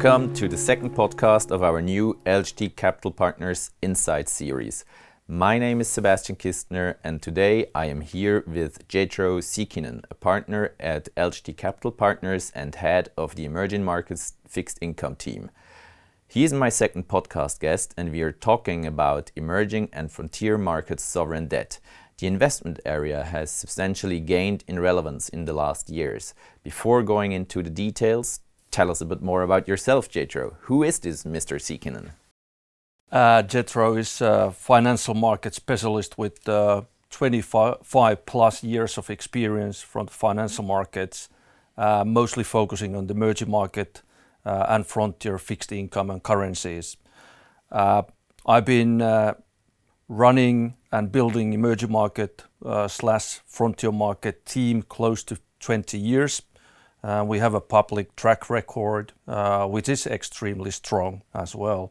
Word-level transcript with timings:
Welcome 0.00 0.32
to 0.34 0.46
the 0.46 0.56
second 0.56 0.94
podcast 0.94 1.50
of 1.50 1.64
our 1.64 1.82
new 1.82 2.20
LGT 2.24 2.76
Capital 2.76 3.10
Partners 3.10 3.72
Insight 3.82 4.28
series. 4.28 4.84
My 5.26 5.58
name 5.58 5.80
is 5.80 5.88
Sebastian 5.88 6.36
Kistner, 6.36 6.94
and 7.02 7.20
today 7.20 7.66
I 7.74 7.86
am 7.86 8.02
here 8.02 8.44
with 8.46 8.86
Jetro 8.86 9.42
Sikinen, 9.42 10.04
a 10.08 10.14
partner 10.14 10.72
at 10.78 11.12
LGT 11.16 11.56
Capital 11.56 11.90
Partners 11.90 12.52
and 12.54 12.76
head 12.76 13.08
of 13.16 13.34
the 13.34 13.44
Emerging 13.44 13.82
Markets 13.82 14.34
Fixed 14.46 14.78
Income 14.80 15.16
team. 15.16 15.50
He 16.28 16.44
is 16.44 16.52
my 16.52 16.68
second 16.68 17.08
podcast 17.08 17.58
guest, 17.58 17.92
and 17.96 18.12
we 18.12 18.22
are 18.22 18.30
talking 18.30 18.86
about 18.86 19.32
emerging 19.34 19.88
and 19.92 20.12
frontier 20.12 20.56
markets 20.56 21.02
sovereign 21.02 21.48
debt. 21.48 21.80
The 22.18 22.28
investment 22.28 22.78
area 22.86 23.24
has 23.24 23.50
substantially 23.50 24.20
gained 24.20 24.62
in 24.68 24.78
relevance 24.78 25.28
in 25.28 25.44
the 25.44 25.52
last 25.52 25.90
years. 25.90 26.34
Before 26.62 27.02
going 27.02 27.32
into 27.32 27.64
the 27.64 27.70
details, 27.70 28.40
tell 28.70 28.90
us 28.90 29.00
a 29.00 29.06
bit 29.06 29.22
more 29.22 29.42
about 29.42 29.68
yourself, 29.68 30.08
Jetro. 30.08 30.54
Who 30.62 30.82
is 30.82 30.98
this 30.98 31.24
Mr. 31.24 31.58
Sikinen? 31.58 32.10
Uh, 33.10 33.42
Jetro 33.42 33.98
is 33.98 34.20
a 34.20 34.50
financial 34.52 35.14
market 35.14 35.54
specialist 35.54 36.18
with 36.18 36.46
uh, 36.48 36.82
25 37.10 38.26
plus 38.26 38.62
years 38.62 38.98
of 38.98 39.08
experience 39.08 39.80
from 39.80 40.06
the 40.06 40.12
financial 40.12 40.64
markets, 40.64 41.28
uh, 41.78 42.04
mostly 42.06 42.44
focusing 42.44 42.94
on 42.94 43.06
the 43.06 43.14
emerging 43.14 43.50
market 43.50 44.02
uh, 44.44 44.66
and 44.68 44.86
frontier 44.86 45.38
fixed 45.38 45.72
income 45.72 46.10
and 46.10 46.22
currencies. 46.22 46.96
Uh, 47.72 48.02
I've 48.46 48.66
been 48.66 49.00
uh, 49.00 49.34
running 50.08 50.74
and 50.92 51.10
building 51.10 51.52
emerging 51.52 51.92
market 51.92 52.44
slash 52.88 53.40
frontier 53.46 53.92
market 53.92 54.44
team 54.44 54.82
close 54.82 55.22
to 55.24 55.38
20 55.60 55.98
years. 55.98 56.42
We 57.02 57.38
have 57.38 57.54
a 57.54 57.60
public 57.60 58.16
track 58.16 58.50
record, 58.50 59.12
which 59.26 59.88
is 59.88 60.06
extremely 60.06 60.70
strong 60.70 61.22
as 61.32 61.54
well. 61.54 61.90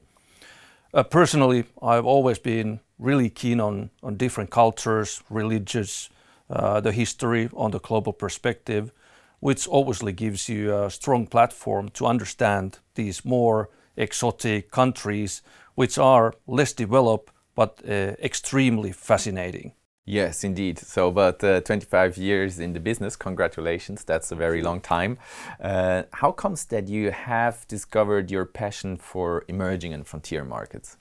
Uh, 0.93 1.03
personally, 1.03 1.65
I've 1.81 2.05
always 2.05 2.39
been 2.39 2.79
really 2.97 3.29
keen 3.29 3.59
on, 3.59 3.89
different 4.17 4.49
cultures, 4.49 5.21
religions, 5.29 6.09
uh, 6.49 6.79
the 6.79 6.91
history 6.91 7.49
on 7.53 7.71
the 7.71 7.79
global 7.79 8.13
perspective, 8.13 8.91
which 9.39 9.67
obviously 9.69 10.13
gives 10.13 10.49
you 10.49 10.75
a 10.75 10.89
strong 10.89 11.27
platform 11.27 11.89
to 11.89 12.05
understand 12.05 12.79
these 12.95 13.23
more 13.25 13.69
exotic 13.95 14.71
countries, 14.71 15.41
which 15.75 15.97
are 15.97 16.33
less 16.47 16.73
developed 16.73 17.31
but 17.53 17.81
uh, 17.87 18.15
extremely 18.23 18.91
fascinating. 18.91 19.73
Yes, 20.09 20.45
indeed. 20.45 20.79
So, 20.79 21.11
but 21.11 21.43
uh, 21.43 21.59
25 21.59 22.17
years 22.17 22.59
in 22.59 22.71
the 22.71 22.79
business, 22.79 23.17
congratulations. 23.17 24.05
That's 24.05 24.31
a 24.31 24.35
very 24.35 24.61
long 24.61 24.79
time. 24.79 25.17
Uh, 25.59 26.03
how 26.13 26.31
comes 26.31 26.63
that 26.67 26.87
you 26.87 27.11
have 27.11 27.67
discovered 27.67 28.31
your 28.31 28.45
passion 28.45 28.95
for 28.95 29.43
emerging 29.49 29.93
and 29.93 30.07
frontier 30.07 30.45
markets? 30.45 30.95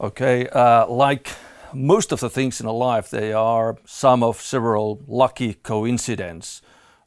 Okay, 0.00 0.48
uh, 0.48 0.86
like 0.86 1.28
most 1.74 2.10
of 2.10 2.20
the 2.20 2.30
things 2.30 2.58
in 2.58 2.66
a 2.66 2.72
life, 2.72 3.10
they 3.10 3.34
are 3.34 3.76
some 3.84 4.22
of 4.22 4.40
several 4.40 5.02
lucky 5.06 5.52
coincidences. 5.52 6.62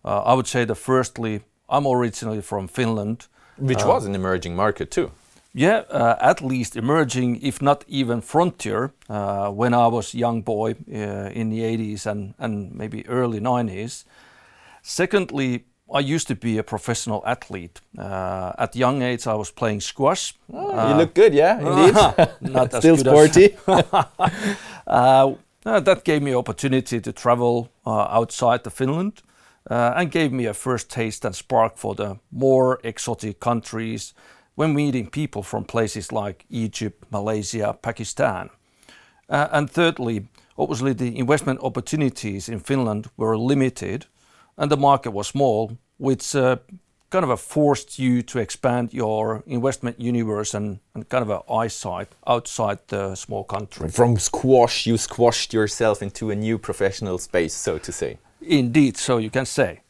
Uh, 0.05 0.21
I 0.21 0.35
would 0.35 0.47
say 0.47 0.63
that 0.63 0.75
firstly, 0.75 1.41
I'm 1.67 1.87
originally 1.87 2.41
from 2.41 2.67
Finland. 2.67 3.25
Which 3.57 3.81
uh, 3.81 3.87
was 3.87 4.05
an 4.05 4.13
emerging 4.13 4.55
market 4.55 4.91
too. 4.91 5.11
Yeah, 5.55 5.83
uh, 5.89 6.15
at 6.19 6.41
least 6.41 6.75
emerging, 6.75 7.41
if 7.43 7.61
not 7.61 7.83
even 7.87 8.21
frontier, 8.21 8.91
uh, 9.07 9.49
when 9.49 9.75
I 9.75 9.85
was 9.87 10.15
young 10.15 10.41
boy 10.41 10.71
uh, 10.91 11.29
in 11.31 11.51
the 11.51 11.59
80s 11.59 12.07
and, 12.07 12.33
and 12.39 12.73
maybe 12.73 13.07
early 13.07 13.39
90s. 13.39 14.03
Secondly, 14.81 15.65
I 15.93 15.99
used 15.99 16.27
to 16.29 16.35
be 16.35 16.57
a 16.57 16.63
professional 16.63 17.23
athlete. 17.27 17.81
Uh, 17.95 18.53
at 18.57 18.75
young 18.75 19.03
age, 19.03 19.27
I 19.27 19.35
was 19.35 19.51
playing 19.51 19.81
squash. 19.81 20.33
Oh, 20.51 20.89
you 20.89 20.95
look 20.95 21.13
good, 21.13 21.35
yeah, 21.35 21.59
indeed. 21.59 22.29
not 22.41 22.73
Still 22.73 22.97
sporty. 22.97 23.55
Uh, 25.65 25.79
that 25.79 26.03
gave 26.03 26.21
me 26.21 26.35
opportunity 26.35 26.99
to 26.99 27.13
travel 27.13 27.69
uh, 27.85 28.01
outside 28.09 28.67
of 28.67 28.73
Finland 28.73 29.21
and 29.69 30.11
gave 30.11 30.33
me 30.33 30.45
a 30.45 30.53
first 30.53 30.91
taste 30.91 31.23
and 31.23 31.33
spark 31.33 31.77
for 31.77 31.95
the 31.95 32.17
more 32.31 32.81
exotic 32.83 33.39
countries 33.39 34.13
when 34.55 34.73
meeting 34.73 35.09
people 35.09 35.43
from 35.43 35.63
places 35.63 36.11
like 36.11 36.45
Egypt, 36.49 37.05
Malaysia, 37.11 37.77
Pakistan. 37.81 38.49
Uh, 39.29 39.47
and 39.51 39.69
thirdly, 39.69 40.27
obviously 40.57 40.93
the 40.93 41.17
investment 41.17 41.59
opportunities 41.61 42.49
in 42.49 42.59
Finland 42.59 43.09
were 43.17 43.37
limited 43.37 44.05
and 44.57 44.69
the 44.69 44.77
market 44.77 45.11
was 45.11 45.27
small, 45.27 45.77
which 45.97 46.35
uh, 46.35 46.57
kind 47.09 47.25
of 47.25 47.39
forced 47.39 47.99
you 47.99 48.21
to 48.23 48.39
expand 48.39 48.93
your 48.93 49.43
investment 49.45 49.99
universe 49.99 50.53
and, 50.53 50.79
and 50.95 51.07
kind 51.09 51.21
of 51.21 51.29
an 51.29 51.41
eyesight 51.49 52.07
outside 52.27 52.79
the 52.87 53.15
small 53.15 53.43
country. 53.43 53.89
From 53.89 54.17
squash, 54.17 54.87
you 54.87 54.97
squashed 54.97 55.53
yourself 55.53 56.01
into 56.01 56.31
a 56.31 56.35
new 56.35 56.57
professional 56.57 57.17
space, 57.17 57.53
so 57.53 57.77
to 57.77 57.91
say. 57.91 58.17
Indeed, 58.41 58.97
so 58.97 59.17
you 59.17 59.29
can 59.29 59.45
say. 59.45 59.81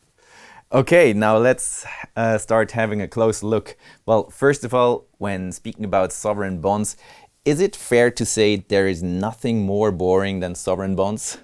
Okay, 0.74 1.14
now 1.14 1.38
let's 1.38 1.86
uh, 2.16 2.40
start 2.40 2.72
having 2.72 3.00
a 3.00 3.08
close 3.08 3.44
look. 3.44 3.78
Well, 4.08 4.32
first 4.32 4.66
of 4.66 4.74
all, 4.74 5.06
when 5.20 5.52
speaking 5.52 5.86
about 5.86 6.12
sovereign 6.12 6.62
bonds, 6.62 6.98
is 7.46 7.62
it 7.62 7.76
fair 7.76 8.10
to 8.10 8.26
say 8.26 8.56
there 8.56 8.88
is 8.88 9.04
nothing 9.04 9.68
more 9.68 9.92
boring 9.92 10.40
than 10.40 10.56
sovereign 10.56 10.96
bonds? 10.96 11.38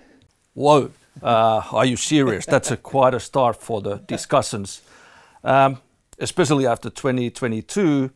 Whoa, 0.55 0.89
uh, 1.21 1.61
are 1.71 1.85
you 1.85 1.95
serious? 1.95 2.47
That's 2.47 2.71
a 2.71 2.77
quite 2.77 3.13
a 3.13 3.19
start 3.19 3.61
for 3.61 3.81
the 3.81 3.97
discussions, 3.97 4.81
um, 5.43 5.77
especially 6.17 6.65
after 6.65 6.89
2022 6.89 8.09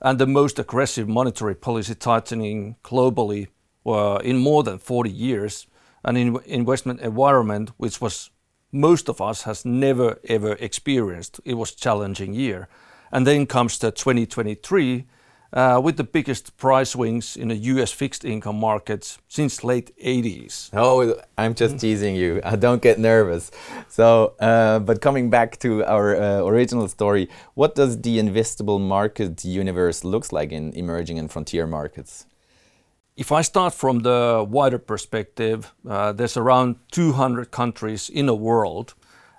and 0.00 0.18
the 0.18 0.26
most 0.26 0.58
aggressive 0.58 1.06
monetary 1.06 1.56
policy 1.56 1.94
tightening 1.94 2.76
globally 2.82 3.48
uh, 3.84 4.16
in 4.24 4.38
more 4.38 4.62
than 4.62 4.78
40 4.78 5.10
years, 5.10 5.66
an 6.04 6.16
in 6.16 6.38
investment 6.46 7.00
environment 7.02 7.72
which 7.76 8.00
was 8.00 8.30
most 8.74 9.08
of 9.08 9.20
us 9.20 9.42
has 9.42 9.64
never 9.64 10.18
ever 10.28 10.52
experienced. 10.54 11.40
It 11.44 11.54
was 11.54 11.72
challenging 11.72 12.34
year. 12.34 12.68
And 13.12 13.26
then 13.26 13.46
comes 13.46 13.78
the 13.78 13.92
2023 13.92 15.06
uh, 15.52 15.80
with 15.82 15.96
the 15.96 16.04
biggest 16.04 16.56
price 16.56 16.90
swings 16.90 17.36
in 17.36 17.48
the 17.48 17.54
US 17.54 17.92
fixed 17.92 18.24
income 18.24 18.58
markets 18.58 19.18
since 19.28 19.62
late 19.62 19.96
80s. 19.98 20.70
Oh, 20.72 21.14
I'm 21.38 21.54
just 21.54 21.78
teasing 21.78 22.16
you. 22.16 22.40
Don't 22.58 22.82
get 22.82 22.98
nervous. 22.98 23.52
So, 23.88 24.34
uh, 24.40 24.80
but 24.80 25.00
coming 25.00 25.30
back 25.30 25.58
to 25.60 25.84
our 25.84 26.16
uh, 26.16 26.40
original 26.40 26.88
story, 26.88 27.28
what 27.54 27.76
does 27.76 28.00
the 28.02 28.18
investable 28.18 28.80
market 28.80 29.44
universe 29.44 30.02
looks 30.02 30.32
like 30.32 30.50
in 30.50 30.72
emerging 30.72 31.20
and 31.20 31.30
frontier 31.30 31.66
markets? 31.68 32.26
If 33.16 33.30
I 33.30 33.42
start 33.42 33.74
from 33.74 34.00
the 34.00 34.44
wider 34.48 34.78
perspective, 34.78 35.72
uh, 35.88 36.10
there's 36.10 36.36
around 36.36 36.76
200 36.90 37.52
countries 37.52 38.10
in 38.10 38.26
the 38.26 38.34
world. 38.34 38.94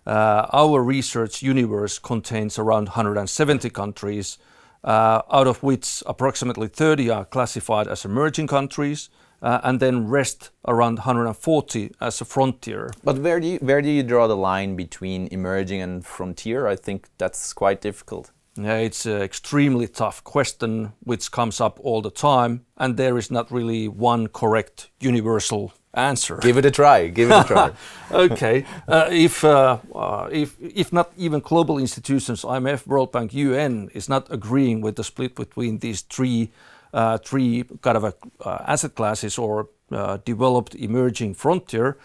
Uh, 0.07 0.47
our 0.53 0.81
research 0.81 1.43
universe 1.43 1.99
contains 1.99 2.57
around 2.57 2.87
170 2.87 3.69
countries, 3.71 4.37
uh, 4.85 5.23
out 5.29 5.47
of 5.47 5.61
which 5.61 6.01
approximately 6.05 6.69
30 6.69 7.09
are 7.09 7.25
classified 7.25 7.89
as 7.89 8.05
emerging 8.05 8.47
countries, 8.47 9.09
and 9.41 9.81
then 9.81 10.07
rest 10.07 10.51
around 10.65 10.99
140 10.99 11.91
as 11.99 12.21
a 12.21 12.25
frontier. 12.25 12.91
But 13.03 13.19
where 13.19 13.41
do 13.41 13.47
you, 13.47 13.57
where 13.57 13.81
do 13.81 13.89
you 13.89 14.03
draw 14.03 14.25
the 14.27 14.37
line 14.37 14.77
between 14.77 15.27
emerging 15.31 15.81
and 15.81 16.05
frontier? 16.05 16.65
I 16.65 16.77
think 16.77 17.09
that's 17.17 17.51
quite 17.51 17.81
difficult. 17.81 18.31
Yeah, 18.57 18.77
it's 18.77 19.05
an 19.05 19.21
extremely 19.21 19.88
tough 19.88 20.23
question 20.23 20.93
which 21.03 21.29
comes 21.29 21.59
up 21.59 21.77
all 21.81 22.01
the 22.01 22.11
time, 22.11 22.66
and 22.77 22.95
there 22.95 23.17
is 23.17 23.29
not 23.29 23.51
really 23.51 23.88
one 23.89 24.27
correct 24.27 24.89
universal 25.01 25.73
answer. 25.93 26.37
Give 26.37 26.57
it 26.57 26.66
a 26.66 26.72
try. 26.72 27.07
Give 27.07 27.31
it 27.31 27.34
a 27.34 27.43
try. 27.43 27.72
okay. 28.11 28.66
Uh, 28.87 29.09
if, 29.11 29.43
uh, 29.43 29.79
uh, 29.93 30.29
if, 30.31 30.55
if 30.59 30.93
not 30.93 31.11
even 31.17 31.41
global 31.41 31.78
institutions, 31.78 32.43
IMF, 32.43 32.87
World 32.87 33.11
Bank, 33.11 33.34
UN, 33.34 33.90
is 33.93 34.07
not 34.07 34.31
agreeing 34.31 34.81
with 34.81 34.96
the 34.96 35.03
split 35.03 35.35
between 35.35 35.79
these 35.79 36.02
three, 36.02 36.52
uh, 36.93 37.17
three 37.17 37.66
kind 37.81 37.97
of 37.97 38.03
a, 38.05 38.13
uh, 38.46 38.63
asset 38.67 38.96
classes 38.96 39.37
or 39.37 39.69
uh, 39.91 40.17
developed, 40.23 40.75
emerging, 40.75 41.34
frontier. 41.34 41.97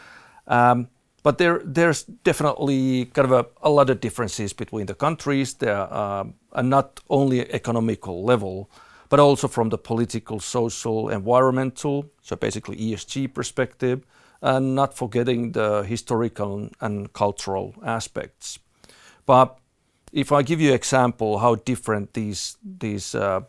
Um, 0.46 0.88
but 1.22 1.38
there, 1.38 1.60
there's 1.64 2.04
definitely 2.04 3.06
kind 3.06 3.30
of 3.30 3.32
a, 3.32 3.46
a, 3.62 3.70
lot 3.70 3.90
of 3.90 4.00
differences 4.00 4.52
between 4.52 4.86
the 4.86 4.94
countries. 4.94 5.54
There 5.54 5.76
are 5.76 6.20
um, 6.20 6.68
not 6.68 7.00
only 7.10 7.50
economical 7.52 8.24
level, 8.24 8.70
but 9.10 9.20
also 9.20 9.48
from 9.48 9.68
the 9.68 9.78
political, 9.78 10.40
social, 10.40 11.10
environmental, 11.10 12.06
so 12.22 12.36
basically 12.36 12.76
ESG 12.76 13.34
perspective, 13.34 14.06
and 14.40 14.74
not 14.74 14.96
forgetting 14.96 15.52
the 15.52 15.82
historical 15.82 16.70
and 16.80 17.12
cultural 17.12 17.74
aspects. 17.84 18.58
But 19.26 19.58
if 20.12 20.32
I 20.32 20.42
give 20.42 20.60
you 20.60 20.70
an 20.70 20.74
example 20.74 21.38
how 21.38 21.56
different 21.56 22.14
these 22.14 22.56
these 22.64 23.14
uh, 23.14 23.42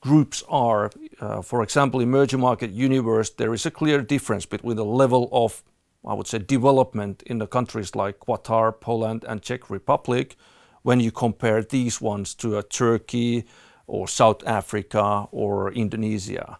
groups 0.00 0.44
are, 0.48 0.90
uh, 1.20 1.42
for 1.42 1.62
example, 1.62 2.00
emerging 2.00 2.40
market 2.40 2.70
universe, 2.70 3.30
there 3.30 3.54
is 3.54 3.66
a 3.66 3.70
clear 3.70 4.02
difference 4.02 4.46
between 4.46 4.76
the 4.76 4.84
level 4.84 5.28
of 5.32 5.62
I 6.06 6.14
would 6.14 6.26
say, 6.26 6.38
development 6.38 7.22
in 7.26 7.38
the 7.38 7.46
countries 7.46 7.94
like 7.94 8.20
Qatar, 8.20 8.78
Poland, 8.78 9.24
and 9.26 9.42
Czech 9.42 9.70
Republic, 9.70 10.36
when 10.82 11.00
you 11.00 11.10
compare 11.10 11.62
these 11.62 12.00
ones 12.00 12.34
to 12.34 12.60
Turkey 12.62 13.44
or 13.86 14.06
South 14.06 14.46
Africa 14.46 15.26
or 15.30 15.72
Indonesia. 15.72 16.58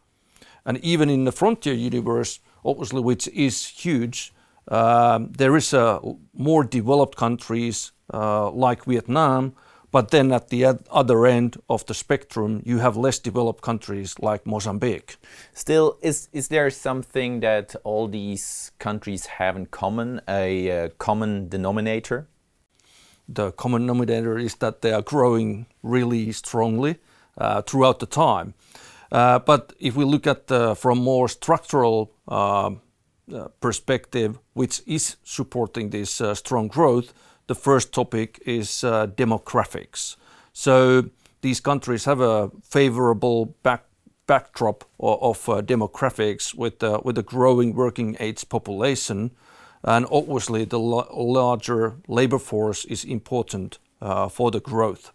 And 0.64 0.78
even 0.78 1.10
in 1.10 1.24
the 1.24 1.32
frontier 1.32 1.74
universe, 1.74 2.40
obviously, 2.64 3.02
which 3.02 3.28
is 3.28 3.66
huge, 3.66 4.32
um, 4.68 5.30
there 5.32 5.56
is 5.56 5.74
a 5.74 6.00
more 6.32 6.64
developed 6.64 7.16
countries 7.16 7.92
uh, 8.12 8.50
like 8.50 8.84
Vietnam, 8.84 9.54
but 9.94 10.10
then 10.10 10.32
at 10.32 10.48
the 10.48 10.64
other 10.90 11.24
end 11.24 11.56
of 11.68 11.86
the 11.86 11.94
spectrum, 11.94 12.60
you 12.66 12.78
have 12.80 12.96
less 12.96 13.20
developed 13.20 13.62
countries 13.62 14.16
like 14.18 14.44
Mozambique. 14.44 15.16
Still, 15.52 15.98
is 16.02 16.28
is 16.32 16.48
there 16.48 16.68
something 16.70 17.40
that 17.40 17.76
all 17.84 18.08
these 18.08 18.72
countries 18.80 19.26
have 19.38 19.56
in 19.56 19.66
common, 19.66 20.20
a 20.26 20.70
uh, 20.70 20.88
common 20.98 21.48
denominator? 21.48 22.26
The 23.28 23.52
common 23.52 23.82
denominator 23.82 24.36
is 24.36 24.56
that 24.56 24.80
they 24.80 24.92
are 24.92 25.02
growing 25.02 25.66
really 25.82 26.32
strongly 26.32 26.96
uh, 27.38 27.62
throughout 27.62 27.98
the 28.00 28.06
time. 28.06 28.54
Uh, 29.12 29.38
but 29.38 29.74
if 29.78 29.94
we 29.94 30.04
look 30.04 30.26
at 30.26 30.50
uh, 30.50 30.74
from 30.74 30.98
more 30.98 31.28
structural 31.28 32.10
uh, 32.26 32.70
uh, 33.32 33.48
perspective, 33.60 34.38
which 34.54 34.82
is 34.86 35.16
supporting 35.22 35.90
this 35.90 36.20
uh, 36.20 36.34
strong 36.34 36.68
growth, 36.68 37.14
the 37.46 37.54
first 37.54 37.92
topic 37.92 38.40
is 38.46 38.84
uh, 38.84 39.06
demographics. 39.06 40.16
So 40.52 41.10
these 41.40 41.60
countries 41.60 42.04
have 42.04 42.20
a 42.20 42.50
favorable 42.62 43.54
back, 43.62 43.84
backdrop 44.26 44.84
of, 44.98 45.48
uh, 45.48 45.62
demographics 45.62 46.54
with, 46.54 46.82
uh, 46.82 47.00
with 47.04 47.18
a 47.18 47.22
growing 47.22 47.74
working 47.74 48.16
age 48.20 48.48
population. 48.48 49.30
And 49.82 50.06
obviously, 50.10 50.64
the 50.64 50.78
larger 50.78 51.96
labor 52.08 52.38
force 52.38 52.86
is 52.86 53.04
important 53.04 53.78
uh, 54.00 54.28
for 54.28 54.50
the 54.50 54.60
growth. 54.60 55.12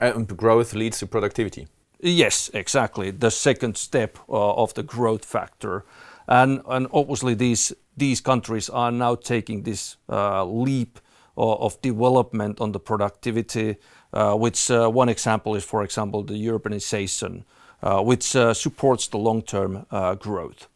And 0.00 0.26
growth 0.36 0.72
leads 0.72 0.98
to 1.00 1.06
productivity. 1.06 1.68
Yes, 2.00 2.50
exactly. 2.54 3.10
The 3.10 3.30
second 3.30 3.76
step 3.76 4.18
uh, 4.28 4.54
of 4.54 4.72
the 4.72 4.82
growth 4.82 5.26
factor. 5.26 5.84
And, 6.26 6.62
and 6.66 6.86
obviously, 6.92 7.34
these, 7.34 7.74
these 7.96 8.22
countries 8.22 8.70
are 8.70 8.90
now 8.90 9.16
taking 9.16 9.64
this 9.64 9.96
uh, 10.08 10.44
leap 10.44 10.99
of 11.36 11.80
development 11.82 12.60
on 12.60 12.72
the 12.72 12.80
productivity, 12.80 13.76
uh, 14.12 14.34
which 14.34 14.70
uh, 14.70 14.88
one 14.88 15.08
example 15.08 15.54
is, 15.54 15.64
for 15.64 15.82
example, 15.82 16.22
the 16.22 16.34
urbanization, 16.46 17.44
uh, 17.82 18.00
which 18.02 18.24
supports 18.54 19.08
the 19.08 19.18
long-term 19.18 19.86
growth. 20.18 20.68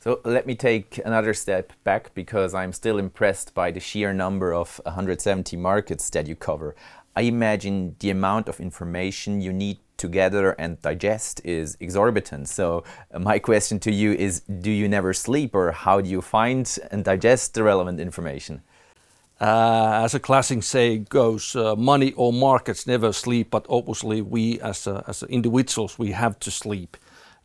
So 0.00 0.20
let 0.24 0.46
me 0.46 0.54
take 0.54 0.98
another 1.04 1.34
step 1.34 1.72
back 1.84 2.14
because 2.14 2.54
I'm 2.54 2.72
still 2.72 2.98
impressed 2.98 3.54
by 3.54 3.70
the 3.70 3.80
sheer 3.80 4.14
number 4.14 4.54
of 4.54 4.80
170 4.84 5.56
markets 5.58 6.08
that 6.10 6.26
you 6.26 6.34
cover. 6.34 6.74
I 7.14 7.22
imagine 7.22 7.96
the 7.98 8.10
amount 8.10 8.48
of 8.48 8.60
information 8.60 9.40
you 9.42 9.52
need 9.52 9.78
to 9.98 10.08
gather 10.08 10.52
and 10.52 10.80
digest 10.80 11.42
is 11.44 11.76
exorbitant. 11.80 12.48
So 12.48 12.82
my 13.18 13.38
question 13.38 13.78
to 13.80 13.92
you 13.92 14.12
is, 14.12 14.40
do 14.40 14.70
you 14.70 14.88
never 14.88 15.12
sleep 15.12 15.54
or 15.54 15.72
how 15.72 16.00
do 16.00 16.08
you 16.08 16.22
find 16.22 16.78
and 16.90 17.04
digest 17.04 17.52
the 17.52 17.62
relevant 17.62 18.00
information? 18.00 18.62
Uh, 19.40 20.02
as 20.04 20.14
a 20.14 20.20
classic 20.20 20.62
saying 20.62 21.06
goes, 21.08 21.56
uh, 21.56 21.74
money 21.74 22.12
or 22.12 22.30
markets 22.30 22.86
never 22.86 23.10
sleep, 23.10 23.50
but 23.50 23.64
obviously 23.70 24.20
we 24.20 24.60
as, 24.60 24.86
uh, 24.86 25.02
as 25.06 25.22
individuals, 25.24 25.98
we 25.98 26.10
have 26.10 26.38
to 26.38 26.50
sleep. 26.50 26.96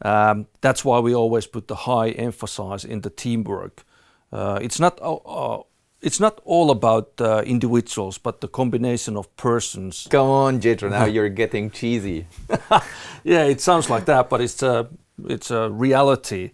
Um, 0.02 0.48
that's 0.60 0.84
why 0.84 1.00
we 1.00 1.16
always 1.16 1.48
put 1.48 1.70
the 1.70 1.76
high 1.76 2.10
emphasis 2.10 2.84
in 2.84 3.00
the 3.02 3.10
teamwork. 3.10 3.86
Uh, 4.30 4.60
it's 4.62 4.78
not 4.78 5.00
uh, 5.02 5.16
uh, 5.16 5.64
it's 6.02 6.20
not 6.20 6.42
all 6.44 6.70
about 6.70 7.20
individuals, 7.48 8.18
but 8.20 8.42
the 8.42 8.48
combination 8.48 9.16
of 9.18 9.34
persons. 9.38 10.08
Come 10.12 10.28
on, 10.28 10.60
Jetro, 10.60 10.92
now 10.92 11.06
you're 11.16 11.30
getting 11.30 11.72
cheesy. 11.72 12.28
yeah, 13.24 13.46
it 13.46 13.62
sounds 13.62 13.90
like 13.90 14.06
that, 14.06 14.30
but 14.30 14.42
it's 14.42 14.62
a, 14.62 14.88
it's 15.28 15.50
a 15.50 15.72
reality. 15.72 16.52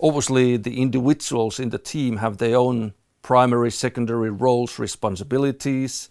Obviously, 0.00 0.58
the 0.58 0.82
individuals 0.82 1.58
in 1.60 1.70
the 1.70 1.78
team 1.78 2.18
have 2.18 2.38
their 2.38 2.56
own 2.56 2.92
primary, 3.22 3.70
secondary 3.70 4.30
roles, 4.30 4.78
responsibilities. 4.78 6.08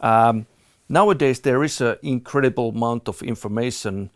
Um, 0.00 0.46
nowadays, 0.88 1.40
there 1.40 1.62
is 1.62 1.80
an 1.80 1.96
incredible 2.02 2.70
amount 2.70 3.08
of 3.08 3.22
information, 3.22 4.10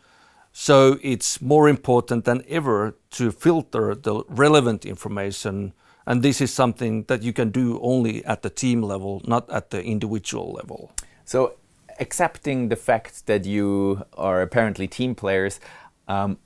so 0.53 0.99
it's 1.03 1.41
more 1.41 1.69
important 1.69 2.25
than 2.25 2.43
ever 2.49 2.97
to 3.11 3.31
filter 3.31 3.95
the 3.95 4.25
relevant 4.29 4.85
information. 4.85 5.73
And 6.07 6.23
this 6.23 6.41
is 6.41 6.53
something 6.53 7.05
that 7.05 7.23
you 7.23 7.33
can 7.33 7.51
do 7.51 7.79
only 7.83 8.25
at 8.25 8.43
the 8.43 8.51
team 8.51 8.83
level, 8.83 9.23
not 9.27 9.49
at 9.51 9.71
the 9.71 9.83
individual 9.83 10.53
level. 10.53 10.91
So, 11.25 11.55
accepting 12.01 12.69
the 12.69 12.77
fact 12.77 13.27
that 13.27 13.45
you 13.45 14.05
are 14.15 14.41
apparently 14.41 14.89
team 14.89 15.15
players, 15.15 15.61
um, 16.09 16.39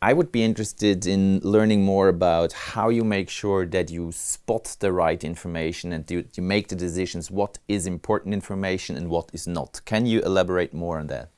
I 0.00 0.12
would 0.12 0.30
be 0.30 0.44
interested 0.44 1.06
in 1.06 1.40
learning 1.42 1.82
more 1.84 2.08
about 2.08 2.52
how 2.52 2.88
you 2.88 3.02
make 3.02 3.28
sure 3.28 3.66
that 3.66 3.90
you 3.90 4.12
spot 4.12 4.76
the 4.78 4.92
right 4.92 5.22
information 5.24 5.92
and 5.92 6.08
you, 6.08 6.24
you 6.34 6.42
make 6.42 6.68
the 6.68 6.76
decisions 6.76 7.30
what 7.30 7.58
is 7.66 7.86
important 7.86 8.32
information 8.32 8.96
and 8.96 9.10
what 9.10 9.30
is 9.32 9.48
not. 9.48 9.80
Can 9.84 10.06
you 10.06 10.20
elaborate 10.20 10.72
more 10.72 10.98
on 10.98 11.08
that? 11.08 11.30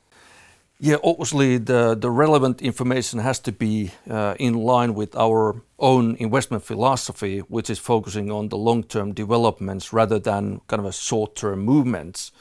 Yeah, 0.78 0.96
obviously 1.04 1.58
the, 1.58 1.94
the 1.94 2.10
relevant 2.10 2.60
information 2.60 3.18
has 3.20 3.38
to 3.40 3.52
be 3.52 3.92
uh, 4.08 4.34
in 4.38 4.54
line 4.54 4.94
with 4.94 5.14
our 5.16 5.62
own 5.78 6.16
investment 6.16 6.62
philosophy, 6.62 7.40
which 7.40 7.70
is 7.70 7.78
focusing 7.78 8.30
on 8.30 8.48
the 8.48 8.56
long-term 8.56 9.12
developments 9.12 9.92
rather 9.92 10.18
than 10.18 10.60
kind 10.68 10.80
of 10.80 10.86
a 10.86 10.92
short-term 10.92 11.60
movements. 11.60 12.32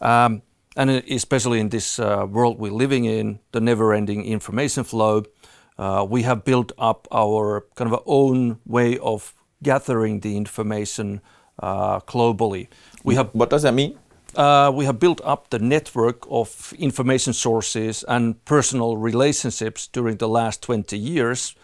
Um, 0.00 0.42
and 0.76 0.90
especially 0.90 1.58
in 1.58 1.70
this 1.70 1.98
uh, 1.98 2.26
world 2.28 2.60
we're 2.60 2.70
living 2.70 3.04
in, 3.04 3.40
the 3.50 3.60
never-ending 3.60 4.24
information 4.24 4.84
flow, 4.84 5.24
we 6.08 6.22
have 6.22 6.44
built 6.44 6.72
up 6.78 7.08
our 7.10 7.66
kind 7.74 7.92
of 7.92 8.02
own 8.06 8.58
way 8.66 8.98
of 8.98 9.34
gathering 9.62 10.20
the 10.20 10.36
information 10.36 11.20
uh, 11.62 12.00
globally. 12.00 12.68
We 13.04 13.14
have 13.14 13.30
what 13.32 13.50
does 13.50 13.62
that 13.62 13.74
mean? 13.74 13.98
Uh, 14.36 14.70
we 14.74 14.84
have 14.84 15.00
built 15.00 15.20
up 15.24 15.50
the 15.50 15.58
network 15.58 16.24
of 16.30 16.72
information 16.78 17.32
sources 17.32 18.04
and 18.06 18.42
personal 18.44 18.96
relationships 18.96 19.88
during 19.88 20.18
the 20.18 20.28
last 20.28 20.62
20 20.62 20.96
years. 20.96 21.56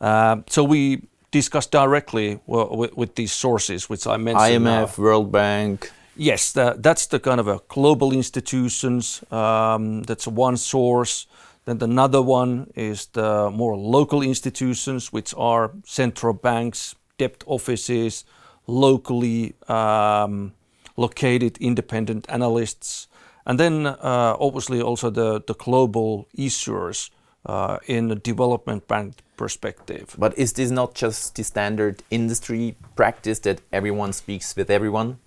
Uh, 0.00 0.36
so 0.48 0.62
we 0.62 1.02
discuss 1.32 1.66
directly 1.66 2.38
with, 2.46 2.94
with, 2.96 3.14
these 3.16 3.32
sources, 3.32 3.90
which 3.90 4.06
I 4.06 4.16
mentioned. 4.16 4.64
IMF, 4.64 4.96
World 4.96 5.32
Bank. 5.32 5.90
Yes, 6.16 6.52
that's 6.52 7.06
the 7.06 7.18
kind 7.18 7.40
of 7.40 7.48
a 7.48 7.60
global 7.66 8.12
institutions. 8.12 9.24
Um, 9.32 10.04
that's 10.04 10.28
one 10.28 10.56
source. 10.56 11.26
Then 11.64 11.78
another 11.82 12.20
one 12.20 12.70
is 12.74 13.06
the 13.06 13.50
more 13.50 13.76
local 13.76 14.22
institutions, 14.22 15.12
which 15.12 15.34
are 15.36 15.72
central 15.84 16.34
banks, 16.34 16.94
debt 17.18 17.42
offices, 17.46 18.24
locally 18.66 19.54
um, 19.68 20.52
located 20.96 21.56
independent 21.58 22.26
analysts, 22.28 23.08
and 23.46 23.58
then 23.58 23.86
uh, 23.86 24.36
obviously 24.38 24.80
also 24.80 25.10
the, 25.10 25.42
the 25.46 25.54
global 25.54 26.28
issuers 26.36 27.10
uh, 27.46 27.78
in 27.86 28.08
the 28.08 28.14
development 28.14 28.88
bank 28.88 29.14
perspective. 29.36 30.14
But 30.18 30.36
is 30.38 30.52
this 30.54 30.70
not 30.70 30.94
just 30.94 31.34
the 31.34 31.44
standard 31.44 32.02
industry 32.10 32.76
practice 32.96 33.38
that 33.40 33.60
everyone 33.72 34.12
speaks 34.12 34.56
with 34.56 34.70
everyone? 34.70 35.18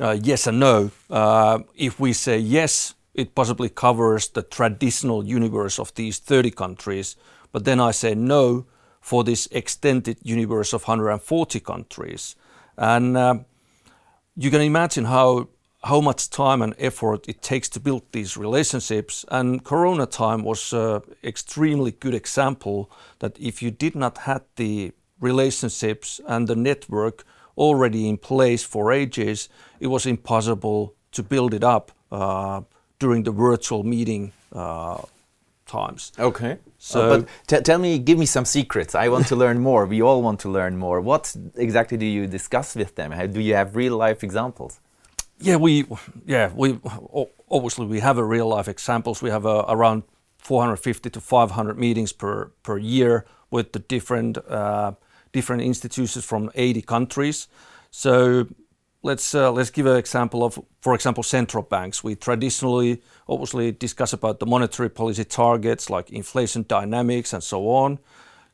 Uh, 0.00 0.16
yes 0.20 0.46
and 0.46 0.60
no. 0.60 0.90
Uh, 1.08 1.60
if 1.76 2.00
we 2.00 2.12
say 2.12 2.38
yes, 2.38 2.94
it 3.16 3.34
possibly 3.34 3.70
covers 3.70 4.28
the 4.28 4.42
traditional 4.42 5.24
universe 5.24 5.78
of 5.78 5.92
these 5.94 6.18
30 6.18 6.50
countries. 6.50 7.16
But 7.50 7.64
then 7.64 7.80
I 7.80 7.90
say 7.90 8.14
no 8.14 8.66
for 9.00 9.24
this 9.24 9.48
extended 9.50 10.18
universe 10.22 10.74
of 10.74 10.82
140 10.82 11.60
countries. 11.60 12.36
And 12.76 13.16
uh, 13.16 13.38
you 14.36 14.50
can 14.50 14.60
imagine 14.60 15.06
how 15.06 15.48
how 15.84 16.00
much 16.00 16.30
time 16.30 16.62
and 16.62 16.74
effort 16.78 17.28
it 17.28 17.40
takes 17.40 17.68
to 17.68 17.78
build 17.78 18.02
these 18.10 18.36
relationships. 18.36 19.24
And 19.30 19.62
Corona 19.62 20.06
time 20.06 20.42
was 20.42 20.72
an 20.72 21.02
extremely 21.22 21.92
good 21.92 22.14
example 22.14 22.90
that 23.20 23.38
if 23.38 23.62
you 23.62 23.70
did 23.70 23.94
not 23.94 24.18
have 24.18 24.42
the 24.56 24.92
relationships 25.20 26.20
and 26.26 26.48
the 26.48 26.56
network 26.56 27.24
already 27.56 28.08
in 28.08 28.16
place 28.16 28.64
for 28.64 28.90
ages, 28.90 29.48
it 29.78 29.86
was 29.86 30.06
impossible 30.06 30.94
to 31.12 31.22
build 31.22 31.54
it 31.54 31.62
up. 31.62 31.92
Uh, 32.10 32.62
during 32.98 33.24
the 33.24 33.30
virtual 33.32 33.82
meeting 33.82 34.32
uh, 34.52 35.02
times. 35.66 36.12
Okay. 36.18 36.58
So, 36.78 37.00
uh, 37.00 37.24
but 37.48 37.64
tell 37.64 37.78
me, 37.78 37.98
give 37.98 38.18
me 38.18 38.26
some 38.26 38.44
secrets. 38.44 38.94
I 38.94 39.08
want 39.08 39.26
to 39.28 39.36
learn 39.44 39.60
more. 39.60 39.86
We 39.86 40.02
all 40.02 40.22
want 40.22 40.40
to 40.40 40.48
learn 40.48 40.76
more. 40.76 41.00
What 41.00 41.34
exactly 41.56 41.96
do 41.96 42.06
you 42.06 42.26
discuss 42.26 42.74
with 42.74 42.94
them? 42.94 43.12
How, 43.12 43.26
do 43.26 43.40
you 43.40 43.54
have 43.54 43.76
real 43.76 43.96
life 43.96 44.22
examples? 44.22 44.80
Yeah, 45.38 45.56
we, 45.56 45.84
yeah, 46.24 46.50
we 46.54 46.78
obviously 47.50 47.86
we 47.86 48.00
have 48.00 48.18
a 48.18 48.24
real 48.24 48.48
life 48.48 48.68
examples. 48.68 49.22
We 49.22 49.30
have 49.30 49.44
uh, 49.44 49.64
around 49.68 50.04
450 50.38 51.10
to 51.10 51.20
500 51.20 51.78
meetings 51.78 52.12
per 52.12 52.46
per 52.62 52.78
year 52.78 53.26
with 53.50 53.72
the 53.72 53.80
different 53.80 54.38
uh, 54.48 54.92
different 55.32 55.62
institutions 55.62 56.24
from 56.24 56.50
80 56.54 56.82
countries. 56.82 57.48
So 57.90 58.46
let's 59.06 59.70
give 59.70 59.86
an 59.86 59.96
example 59.96 60.44
of, 60.44 60.58
for 60.80 60.94
example, 60.94 61.22
central 61.22 61.62
banks. 61.62 62.02
We 62.02 62.16
traditionally, 62.16 63.02
obviously, 63.28 63.72
discuss 63.72 64.12
about 64.12 64.40
the 64.40 64.46
monetary 64.46 64.90
policy 64.90 65.24
targets 65.24 65.88
like 65.90 66.10
inflation 66.10 66.64
dynamics 66.68 67.32
and 67.32 67.42
so 67.42 67.68
on. 67.68 67.98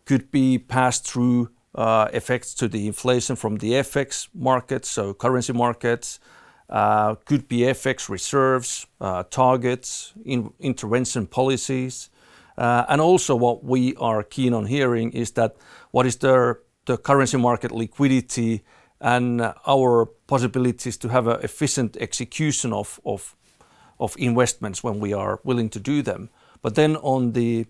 Could 0.04 0.30
be 0.30 0.58
passed 0.58 1.06
through 1.08 1.50
uh, 1.74 2.08
effects 2.12 2.54
to 2.54 2.68
the 2.68 2.86
inflation 2.86 3.36
from 3.36 3.56
the 3.56 3.72
FX 3.72 4.28
markets, 4.34 4.88
so 4.88 5.14
currency 5.14 5.52
markets. 5.52 6.20
Uh, 6.68 7.16
could 7.26 7.48
be 7.48 7.58
FX 7.58 8.08
reserves, 8.08 8.86
uh, 9.00 9.22
targets, 9.24 10.14
in 10.24 10.52
intervention 10.58 11.26
policies. 11.26 12.08
Uh, 12.56 12.84
and 12.88 13.00
also 13.00 13.36
what 13.36 13.62
we 13.64 13.94
are 13.96 14.22
keen 14.22 14.54
on 14.54 14.66
hearing 14.66 15.12
is 15.12 15.32
that 15.32 15.56
what 15.90 16.06
is 16.06 16.16
the 16.16 16.56
currency 17.02 17.36
market 17.36 17.72
liquidity 17.72 18.62
and 19.02 19.52
our 19.66 20.06
possibilities 20.26 20.96
to 20.96 21.08
have 21.08 21.26
an 21.26 21.40
efficient 21.42 21.96
execution 21.98 22.72
of, 22.72 23.00
investments 24.18 24.82
when 24.82 24.98
we 24.98 25.12
are 25.12 25.38
willing 25.44 25.68
to 25.68 25.78
do 25.78 26.02
them. 26.02 26.28
But 26.60 26.74
then 26.74 26.96
on 26.96 27.32
the 27.32 27.66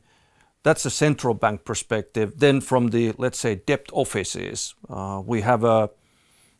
that's 0.62 0.86
a 0.86 0.90
central 0.90 1.34
bank 1.34 1.64
perspective. 1.64 2.34
Then 2.38 2.60
from 2.60 2.88
the 2.88 3.12
let's 3.18 3.38
say 3.38 3.56
debt 3.56 3.86
offices, 3.92 4.74
uh, 4.88 5.20
we 5.26 5.40
have 5.40 5.64
a 5.64 5.90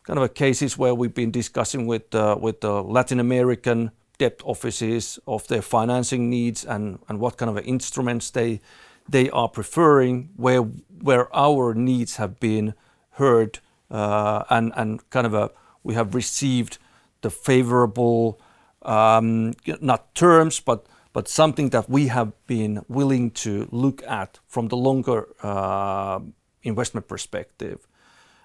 kind 0.04 0.18
of 0.18 0.24
a 0.24 0.28
cases 0.28 0.76
where 0.76 0.94
we've 0.94 1.14
been 1.14 1.30
discussing 1.30 1.86
with 1.86 2.14
uh, 2.14 2.34
the 2.60 2.82
Latin 2.82 3.20
American 3.20 3.92
debt 4.18 4.40
offices 4.44 5.18
of 5.26 5.46
their 5.48 5.62
financing 5.62 6.28
needs 6.28 6.64
and, 6.64 6.98
what 7.08 7.36
kind 7.36 7.56
of 7.56 7.64
instruments 7.64 8.30
they 8.30 9.30
are 9.30 9.48
preferring, 9.48 10.30
where 10.36 11.36
our 11.36 11.74
needs 11.74 12.16
have 12.16 12.40
been 12.40 12.74
heard 13.12 13.60
and 13.92 14.72
and 14.76 15.08
kind 15.10 15.26
of 15.26 15.52
we 15.82 15.94
have 15.94 16.14
received 16.14 16.78
the 17.20 17.30
favorable 17.30 18.40
um, 18.82 19.52
not 19.80 20.14
terms 20.14 20.60
but 20.60 20.86
but 21.12 21.28
something 21.28 21.70
that 21.70 21.88
we 21.90 22.06
have 22.06 22.32
been 22.46 22.84
willing 22.88 23.30
to 23.30 23.68
look 23.70 24.02
at 24.06 24.38
from 24.46 24.68
the 24.68 24.76
longer 24.76 25.28
uh, 25.42 26.18
investment 26.62 27.06
perspective. 27.06 27.86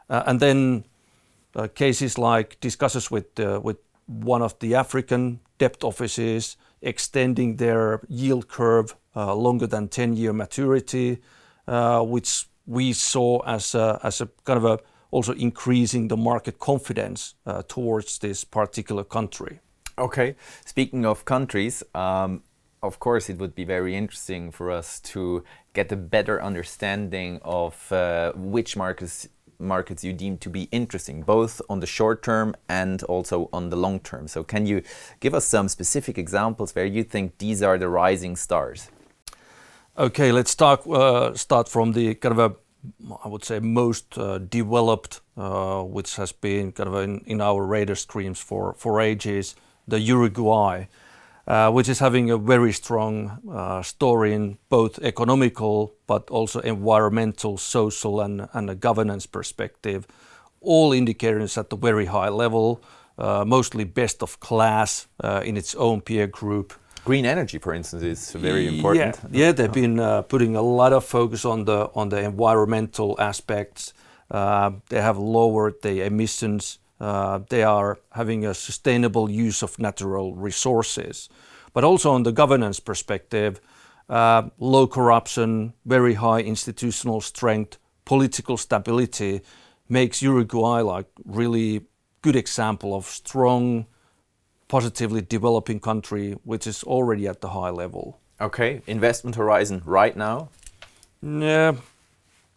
Uh, 0.10 0.24
and 0.28 0.40
then 0.40 0.84
uh, 1.56 1.68
cases 1.74 2.18
like 2.18 2.60
discussions 2.60 3.10
with 3.10 3.40
with 3.64 3.78
one 4.06 4.42
of 4.42 4.58
the 4.60 4.76
African 4.76 5.40
debt 5.58 5.84
offices 5.84 6.58
extending 6.82 7.56
their 7.56 8.02
yield 8.08 8.48
curve 8.48 8.96
longer 9.16 9.66
than 9.66 9.88
10-year 9.88 10.32
maturity, 10.32 11.18
which 11.66 12.48
we 12.66 12.94
saw 12.94 13.40
as 13.46 13.74
a 13.76 14.30
kind 14.46 14.58
of 14.58 14.66
a 14.66 14.80
also 15.18 15.34
increasing 15.34 16.08
the 16.08 16.18
market 16.18 16.60
confidence 16.60 17.36
towards 17.68 18.20
this 18.20 18.44
particular 18.44 19.04
country. 19.04 19.60
Okay. 19.98 20.36
Speaking 20.66 21.06
of 21.06 21.26
countries, 21.26 21.84
um, 21.96 22.44
of 22.84 23.00
course, 23.00 23.30
it 23.30 23.40
would 23.40 23.56
be 23.56 23.66
very 23.66 23.96
interesting 23.96 24.52
for 24.52 24.70
us 24.70 25.00
to 25.00 25.44
get 25.74 25.92
a 25.92 25.96
better 25.96 26.42
understanding 26.42 27.40
of 27.44 27.92
uh, 27.92 28.32
which 28.36 28.78
markets 28.78 29.28
markets 29.60 30.04
you 30.04 30.14
deem 30.14 30.38
to 30.38 30.52
be 30.52 30.64
interesting, 30.72 31.24
both 31.24 31.62
on 31.68 31.80
the 31.80 31.88
short 31.88 32.22
term 32.22 32.54
and 32.70 33.02
also 33.04 33.50
on 33.52 33.70
the 33.70 33.76
long 33.76 34.00
term. 34.00 34.28
So, 34.28 34.44
can 34.44 34.68
you 34.68 34.84
give 35.20 35.34
us 35.34 35.46
some 35.46 35.68
specific 35.68 36.20
examples 36.20 36.76
where 36.76 36.86
you 36.86 37.04
think 37.04 37.40
these 37.40 37.64
are 37.64 37.80
the 37.80 37.90
rising 37.90 38.36
stars? 38.36 38.92
Okay, 39.98 40.32
let's 40.32 40.52
start 40.52 40.86
uh, 40.86 41.34
start 41.34 41.68
from 41.70 41.94
the 41.94 42.14
kind 42.14 42.40
of 42.40 42.52
a 42.52 42.56
I 43.24 43.28
would 43.28 43.44
say 43.44 43.60
most 43.60 44.18
uh, 44.18 44.38
developed, 44.38 45.22
uh, 45.36 45.82
which 45.84 46.16
has 46.16 46.32
been 46.32 46.72
kind 46.72 46.90
of 46.90 47.24
in, 47.28 47.42
our 47.42 47.66
radar 47.66 47.96
screens 47.96 48.40
for 48.40 49.02
ages, 49.02 49.56
the 49.88 50.00
Uruguay. 50.00 50.86
Uh, 51.48 51.72
which 51.72 51.88
is 51.88 52.00
having 52.00 52.30
a 52.30 52.38
very 52.38 52.74
strong 52.74 53.40
story 53.82 54.34
in 54.34 54.58
both 54.68 55.00
economical 55.00 55.94
but 56.06 56.30
also 56.30 56.60
environmental, 56.60 57.58
social, 57.58 58.20
and, 58.20 58.70
a 58.70 58.76
governance 58.76 59.26
perspective. 59.26 60.06
All 60.60 60.92
indicators 60.92 61.58
at 61.58 61.70
the 61.70 61.78
very 61.78 62.08
high 62.08 62.28
level, 62.28 62.82
mostly 63.18 63.86
best 63.86 64.22
of 64.22 64.42
class 64.42 65.08
in 65.46 65.56
its 65.56 65.74
own 65.76 66.02
peer 66.02 66.28
group. 66.28 66.74
Green 67.08 67.26
energy, 67.26 67.58
for 67.58 67.74
instance, 67.74 68.04
is 68.04 68.32
very 68.34 68.68
important. 68.68 69.18
Yeah, 69.32 69.46
yeah 69.46 69.52
they've 69.54 69.72
been 69.84 70.00
uh, 70.00 70.22
putting 70.24 70.56
a 70.56 70.62
lot 70.62 70.92
of 70.94 71.06
focus 71.06 71.46
on 71.46 71.66
the 71.66 71.90
on 71.96 72.10
the 72.10 72.20
environmental 72.20 73.16
aspects. 73.20 73.94
Uh, 74.30 74.72
they 74.90 75.02
have 75.02 75.18
lowered 75.18 75.76
the 75.82 76.06
emissions 76.06 76.80
uh, 77.00 77.40
they 77.50 77.64
are 77.64 78.00
having 78.12 78.46
a 78.46 78.54
sustainable 78.54 79.30
use 79.30 79.62
of 79.62 79.78
natural 79.80 80.36
resources. 80.36 81.30
But 81.74 81.84
also 81.84 82.12
on 82.12 82.24
the 82.24 82.32
governance 82.32 82.80
perspective, 82.80 83.62
uh, 84.10 84.50
low 84.58 84.88
corruption, 84.88 85.74
very 85.86 86.16
high 86.16 86.40
institutional 86.40 87.22
strength, 87.22 87.78
political 88.06 88.58
stability 88.58 89.42
makes 89.90 90.22
Uruguay 90.22 90.82
like 90.82 91.08
really 91.26 91.86
good 92.22 92.36
example 92.36 92.96
of 92.96 93.06
strong, 93.06 93.86
positively 94.68 95.22
developing 95.22 95.80
country 95.80 96.36
which 96.44 96.68
is 96.68 96.84
already 96.84 97.28
at 97.28 97.42
the 97.42 97.50
high 97.50 97.70
level. 97.70 98.20
Okay, 98.40 98.82
investment 98.86 99.36
horizon 99.36 99.82
right 99.86 100.16
now. 100.16 100.50
Yeah, 101.22 101.74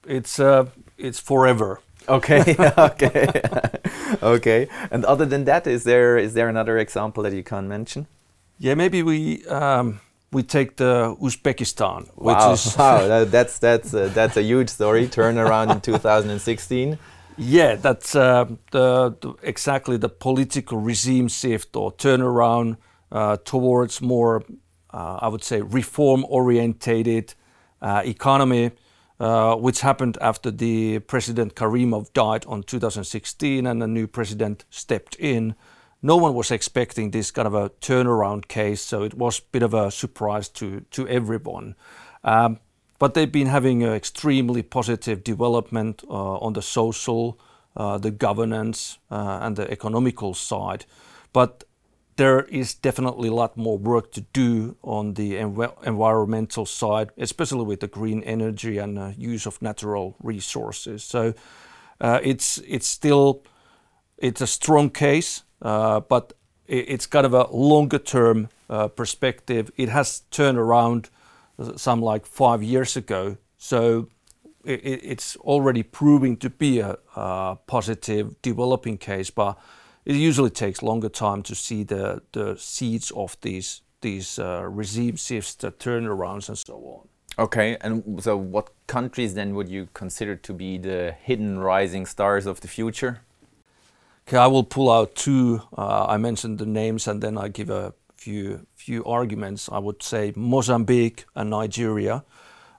it's 0.07 0.39
uh, 0.39 0.67
it's 0.99 1.19
forever. 1.19 1.81
Okay, 2.09 2.55
okay, 2.79 3.43
okay. 4.23 4.69
And 4.91 5.05
other 5.05 5.25
than 5.25 5.45
that, 5.45 5.67
is 5.67 5.85
there 5.85 6.19
is 6.19 6.35
there 6.35 6.49
another 6.49 6.79
example 6.79 7.23
that 7.23 7.33
you 7.33 7.43
can 7.43 7.69
mention? 7.69 8.07
Yeah, 8.59 8.75
maybe 8.75 9.03
we 9.03 9.47
um, 9.47 10.01
we 10.33 10.43
take 10.43 10.77
the 10.77 11.17
Uzbekistan, 11.21 12.09
which 12.17 12.37
is 12.53 12.77
wow, 12.77 13.25
that's 13.37 13.59
that's 13.59 13.95
uh, 13.95 14.11
that's 14.15 14.37
a 14.37 14.43
huge 14.43 14.69
story. 14.69 15.07
Turnaround 15.07 15.71
in 15.73 15.81
2016. 15.81 16.99
Yeah, 17.37 17.77
that's 17.77 18.15
uh, 18.15 18.45
the, 18.71 19.17
the, 19.21 19.35
exactly 19.43 19.97
the 19.97 20.09
political 20.09 20.79
regime 20.79 21.29
shift 21.29 21.75
or 21.77 21.93
turnaround 21.93 22.77
uh, 23.11 23.39
towards 23.45 24.03
more, 24.03 24.45
uh, 24.93 25.19
I 25.23 25.29
would 25.29 25.43
say, 25.43 25.63
reform-orientated 25.63 27.35
uh, 27.81 28.03
economy 28.05 28.73
uh, 29.21 29.55
which 29.55 29.83
happened 29.83 30.17
after 30.21 30.51
the 30.51 30.99
President 31.01 31.55
Karimov 31.55 32.11
died 32.15 32.47
on 32.47 32.63
2016 32.63 33.67
and 33.67 33.83
a 33.83 33.87
new 33.87 34.07
president 34.07 34.65
stepped 34.71 35.15
in. 35.17 35.55
No 36.03 36.17
one 36.17 36.33
was 36.35 36.51
expecting 36.51 37.11
this 37.11 37.31
kind 37.31 37.47
of 37.47 37.55
a 37.55 37.69
turnaround 37.69 38.49
case, 38.49 38.81
so 38.81 39.03
it 39.03 39.13
was 39.13 39.39
a 39.39 39.43
bit 39.53 39.63
of 39.63 39.75
a 39.75 39.91
surprise 39.91 40.49
to, 40.49 40.81
to 40.93 41.07
everyone. 41.07 41.75
Um, 42.25 42.61
but 43.01 43.15
they've 43.15 43.33
been 43.33 43.47
having 43.47 43.83
an 43.83 43.95
extremely 43.95 44.63
positive 44.63 45.25
development 45.25 46.05
uh, 46.09 46.37
on 46.39 46.53
the 46.53 46.61
social, 46.61 47.41
uh, 47.75 47.97
the 47.97 48.11
governance, 48.11 48.99
uh, 49.11 49.39
and 49.41 49.57
the 49.57 49.69
economical 49.73 50.35
side. 50.35 50.85
But 51.33 51.65
there 52.17 52.43
is 52.43 52.75
definitely 52.75 53.31
a 53.31 53.33
lot 53.33 53.57
more 53.57 53.79
work 53.79 54.13
to 54.13 54.21
do 54.35 54.77
on 54.83 55.15
the 55.15 55.33
env 55.37 55.73
environmental 55.87 56.67
side, 56.67 57.09
especially 57.17 57.65
with 57.65 57.81
the 57.81 57.89
green 57.89 58.23
energy 58.25 58.77
and 58.77 59.17
use 59.17 59.47
of 59.47 59.63
natural 59.63 60.15
resources. 60.23 61.03
So 61.03 61.33
it's 62.01 62.59
it's 62.67 62.87
still 62.87 63.43
it's 64.19 64.43
a 64.43 64.47
strong 64.47 64.91
case, 64.91 65.45
but 65.61 66.35
it's 66.67 67.07
kind 67.07 67.25
of 67.25 67.33
a 67.33 67.47
longer 67.51 67.99
term 67.99 68.49
uh, 68.69 68.89
perspective. 68.89 69.71
It 69.77 69.89
has 69.89 70.23
turned 70.31 70.59
around 70.59 71.09
some 71.77 72.03
like 72.03 72.27
five 72.27 72.63
years 72.63 72.97
ago, 72.97 73.37
so 73.57 74.09
it's 74.65 75.37
already 75.37 75.83
proving 75.83 76.37
to 76.37 76.51
be 76.51 76.81
a, 76.81 76.97
positive 77.67 78.41
developing 78.43 78.99
case, 78.99 79.31
but 79.31 79.59
it 80.05 80.17
usually 80.17 80.51
takes 80.51 80.83
longer 80.83 81.09
time 81.09 81.43
to 81.43 81.55
see 81.55 81.83
the, 81.83 82.23
the 82.33 82.57
seeds 82.57 83.11
of 83.13 83.37
these 83.41 83.83
these 84.01 84.39
uh, 84.39 84.63
regime 84.65 85.17
shifts, 85.17 85.55
the 85.55 85.71
turnarounds, 85.71 86.49
and 86.49 86.57
so 86.57 86.75
on. 86.75 87.09
Okay, 87.39 87.77
and 87.81 88.23
so 88.23 88.37
what 88.37 88.71
countries 88.87 89.35
then 89.35 89.55
would 89.55 89.69
you 89.69 89.89
consider 89.95 90.37
to 90.37 90.53
be 90.53 90.79
the 90.79 91.15
hidden 91.23 91.59
rising 91.59 92.07
stars 92.07 92.47
of 92.47 92.61
the 92.61 92.69
future? 92.69 93.21
Okay, 94.27 94.37
I 94.37 94.47
will 94.47 94.65
pull 94.65 94.91
out 94.91 95.15
two. 95.15 95.63
Uh, 95.77 96.07
I 96.07 96.17
mentioned 96.17 96.59
the 96.59 96.67
names, 96.67 97.07
and 97.07 97.23
then 97.23 97.39
I 97.39 97.49
give 97.49 97.71
a 97.71 97.95
few 98.21 98.67
few 98.75 99.05
arguments. 99.05 99.69
I 99.73 99.79
would 99.79 100.03
say 100.03 100.33
Mozambique 100.37 101.25
and 101.35 101.51
Nigeria. 101.51 102.23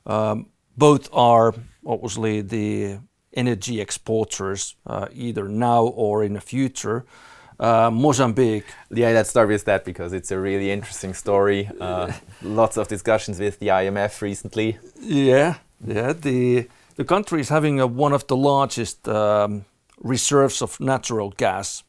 Um, 0.05 0.48
both 0.77 1.10
are 1.12 1.53
obviously 1.86 2.41
the 2.41 3.00
energy 3.33 3.81
exporters 3.81 4.75
uh, 4.86 5.07
either 5.13 5.48
now 5.48 5.83
or 5.83 6.24
in 6.24 6.33
the 6.33 6.41
future. 6.41 7.05
Uh, 7.60 7.91
Mozambique. 7.91 8.65
Yeah, 8.89 9.12
let's 9.12 9.29
start 9.29 9.48
with 9.48 9.65
that 9.65 9.86
because 9.86 10.13
it's 10.13 10.31
a 10.31 10.39
really 10.39 10.71
interesting 10.71 11.13
story. 11.13 11.69
Uh, 11.79 12.12
lots 12.41 12.77
of 12.77 12.88
discussions 12.88 13.39
with 13.39 13.60
the 13.60 13.67
IMF 13.67 14.21
recently. 14.21 14.77
Yeah, 15.00 15.55
yeah. 15.86 16.13
The 16.13 16.67
the 16.95 17.05
country 17.05 17.41
is 17.41 17.50
having 17.50 17.79
a, 17.79 17.88
one 17.88 18.13
of 18.13 18.25
the 18.27 18.36
largest 18.36 19.07
um, 19.07 19.65
reserves 20.03 20.62
of 20.62 20.79
natural 20.79 21.29
gas 21.38 21.83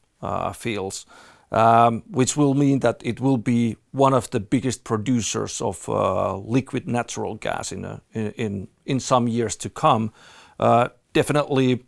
fields, 0.53 1.05
Um, 1.53 2.01
which 2.09 2.35
will 2.35 2.55
mean 2.55 2.79
that 2.79 2.99
it 3.05 3.19
will 3.19 3.37
be 3.37 3.77
one 3.91 4.15
of 4.15 4.27
the 4.31 4.39
biggest 4.39 4.83
producers 4.83 5.61
of 5.61 5.87
uh, 5.87 6.35
liquid 6.37 6.87
natural 6.87 7.35
gas 7.35 7.71
in 7.71 8.99
some 8.99 9.27
years 9.27 9.55
to 9.57 9.69
come. 9.69 10.11
Uh, 10.59 10.87
definitely, 11.13 11.83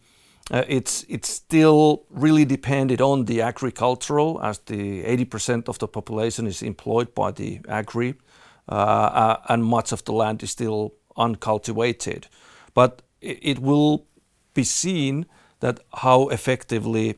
uh, 0.51 0.63
it's 0.67 1.03
still 1.23 2.05
really 2.11 2.45
dependent 2.45 3.01
on 3.01 3.25
the 3.25 3.41
agricultural, 3.41 4.39
as 4.43 4.59
the 4.59 5.03
80% 5.03 5.67
of 5.67 5.79
the 5.79 5.87
population 5.87 6.45
is 6.45 6.61
employed 6.61 7.15
by 7.15 7.31
the 7.31 7.59
agri, 7.67 8.13
and 8.67 9.65
much 9.65 9.91
of 9.91 10.03
the 10.05 10.13
land 10.13 10.43
is 10.43 10.51
still 10.51 10.93
uncultivated. 11.17 12.27
But 12.75 13.01
it 13.19 13.57
will 13.57 14.05
be 14.53 14.63
seen 14.63 15.25
that 15.61 15.79
how 15.91 16.27
effectively 16.27 17.15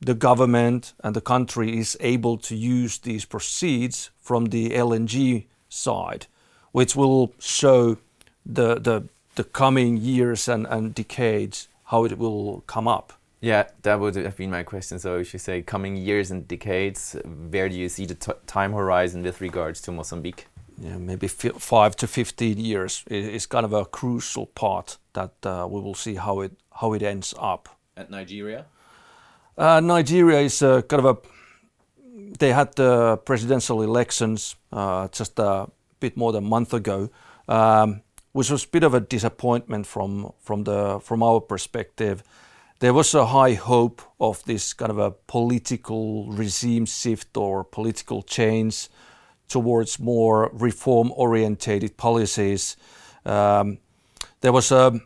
the 0.00 0.14
government 0.14 0.94
and 1.02 1.14
the 1.14 1.20
country 1.20 1.78
is 1.78 1.96
able 2.00 2.38
to 2.38 2.54
use 2.54 2.98
these 2.98 3.24
proceeds 3.24 4.10
from 4.20 4.46
the 4.46 4.70
LNG 4.70 5.46
side, 5.68 6.26
which 6.72 6.94
will 6.96 7.32
show 7.38 7.98
the 8.46 8.76
the, 8.76 9.08
the 9.34 9.44
coming 9.44 9.96
years 9.96 10.48
and 10.48 10.66
and 10.66 10.94
decades 10.94 11.68
how 11.84 12.04
it 12.04 12.18
will 12.18 12.62
come 12.66 12.88
up. 12.88 13.12
Yeah, 13.40 13.68
that 13.82 14.00
would 14.00 14.16
have 14.16 14.36
been 14.36 14.50
my 14.50 14.64
question. 14.64 14.98
So, 14.98 15.18
if 15.18 15.32
you 15.32 15.38
say 15.38 15.62
coming 15.62 15.96
years 15.96 16.30
and 16.30 16.48
decades, 16.48 17.16
where 17.50 17.68
do 17.68 17.76
you 17.76 17.88
see 17.88 18.04
the 18.06 18.16
time 18.46 18.72
horizon 18.72 19.22
with 19.22 19.40
regards 19.40 19.80
to 19.82 19.92
Mozambique? 19.92 20.46
Yeah, 20.80 20.96
maybe 20.96 21.28
five 21.28 21.96
to 21.96 22.06
fifteen 22.06 22.58
years 22.58 23.04
is 23.06 23.46
kind 23.46 23.64
of 23.64 23.72
a 23.72 23.84
crucial 23.84 24.46
part 24.46 24.98
that 25.12 25.34
uh, 25.44 25.66
we 25.70 25.80
will 25.80 25.94
see 25.94 26.16
how 26.16 26.40
it 26.40 26.52
how 26.80 26.94
it 26.94 27.02
ends 27.02 27.34
up. 27.38 27.68
At 27.96 28.10
Nigeria? 28.10 28.66
Uh, 29.58 29.80
Nigeria 29.80 30.38
is 30.38 30.62
uh, 30.62 30.82
kind 30.82 31.04
of 31.04 31.16
a. 31.16 32.38
They 32.38 32.52
had 32.52 32.76
the 32.76 33.16
presidential 33.16 33.82
elections 33.82 34.54
uh, 34.72 35.08
just 35.08 35.36
a 35.40 35.66
bit 35.98 36.16
more 36.16 36.30
than 36.30 36.44
a 36.44 36.48
month 36.48 36.72
ago, 36.72 37.10
um, 37.48 38.02
which 38.30 38.50
was 38.50 38.64
a 38.64 38.68
bit 38.68 38.84
of 38.84 38.94
a 38.94 39.00
disappointment 39.00 39.86
from 39.86 40.32
from 40.38 40.62
the 40.62 41.00
from 41.00 41.24
our 41.24 41.40
perspective. 41.40 42.22
There 42.78 42.94
was 42.94 43.12
a 43.14 43.26
high 43.26 43.54
hope 43.54 44.00
of 44.20 44.44
this 44.44 44.72
kind 44.72 44.92
of 44.92 44.98
a 44.98 45.10
political 45.10 46.30
regime 46.30 46.86
shift 46.86 47.36
or 47.36 47.64
political 47.64 48.22
change 48.22 48.88
towards 49.48 49.98
more 49.98 50.50
reform-oriented 50.52 51.96
policies. 51.96 52.76
Um, 53.24 53.78
there 54.40 54.52
was 54.52 54.70
a 54.70 55.00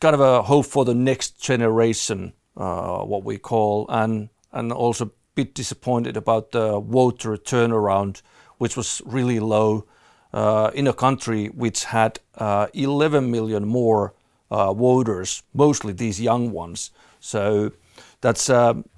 kind 0.00 0.14
of 0.14 0.20
a 0.20 0.42
hope 0.42 0.66
for 0.66 0.84
the 0.84 0.94
next 0.94 1.40
generation, 1.40 2.32
Uh, 2.56 3.04
what 3.04 3.22
we 3.22 3.36
call, 3.36 3.84
and 3.90 4.30
also 4.72 5.04
a 5.04 5.10
bit 5.34 5.54
disappointed 5.54 6.16
about 6.16 6.52
the 6.52 6.80
voter 6.80 7.36
turnaround, 7.36 8.22
which 8.56 8.78
was 8.78 9.02
really 9.04 9.38
low 9.38 9.84
uh, 10.32 10.70
in 10.72 10.86
a 10.86 10.92
country 10.94 11.48
which 11.48 11.84
had 11.84 12.18
uh, 12.38 12.66
11 12.72 13.30
million 13.30 13.66
more 13.68 14.14
voters, 14.50 15.42
mostly 15.52 15.92
these 15.92 16.18
young 16.18 16.50
ones. 16.50 16.90
So 17.20 17.72
that 18.22 18.48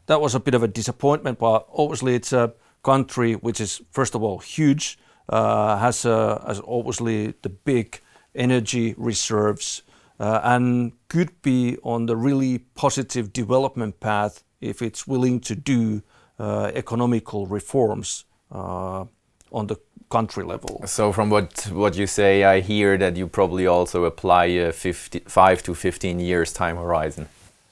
was 0.08 0.34
a 0.36 0.40
bit 0.40 0.54
of 0.54 0.62
a 0.62 0.68
disappointment, 0.68 1.40
but 1.40 1.66
obviously 1.72 2.14
it's 2.14 2.32
a 2.32 2.52
country 2.84 3.32
which 3.32 3.60
is, 3.60 3.82
first 3.90 4.14
of 4.14 4.22
all, 4.22 4.38
huge, 4.38 5.00
has 5.28 6.06
obviously 6.06 7.34
the 7.42 7.48
big 7.48 8.00
energy 8.36 8.94
reserves, 8.96 9.82
Uh, 10.20 10.40
and 10.42 10.92
could 11.08 11.30
be 11.42 11.78
on 11.82 12.06
the 12.06 12.16
really 12.16 12.58
positive 12.74 13.32
development 13.32 14.00
path 14.00 14.42
if 14.60 14.82
it's 14.82 15.06
willing 15.06 15.40
to 15.40 15.54
do 15.54 16.02
uh, 16.40 16.72
economical 16.74 17.46
reforms 17.46 18.24
uh, 18.50 19.04
on 19.52 19.66
the 19.66 19.76
country 20.08 20.44
level. 20.44 20.82
So 20.86 21.12
from 21.12 21.30
what 21.30 21.68
what 21.72 21.96
you 21.96 22.06
say, 22.06 22.42
I 22.42 22.60
hear 22.60 22.98
that 22.98 23.16
you 23.16 23.28
probably 23.28 23.68
also 23.68 24.04
apply 24.04 24.46
a 24.46 24.72
five 24.72 25.62
to 25.62 25.74
fifteen 25.74 26.20
years 26.20 26.52
time 26.52 26.76
horizon. 26.76 27.28